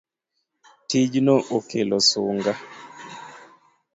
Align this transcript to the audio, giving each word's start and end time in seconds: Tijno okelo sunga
Tijno 0.89 1.35
okelo 1.57 1.97
sunga 2.09 2.53